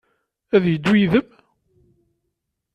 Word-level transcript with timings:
Ad 0.55 0.61
d-yeddu 0.63 0.93
yid-m? 0.97 1.29